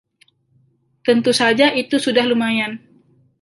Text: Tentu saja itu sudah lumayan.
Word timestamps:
Tentu 1.05 1.29
saja 1.41 1.67
itu 1.81 1.95
sudah 2.05 2.25
lumayan. 2.31 2.71